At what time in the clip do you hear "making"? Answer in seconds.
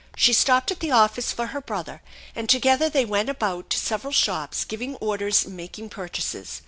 5.55-5.89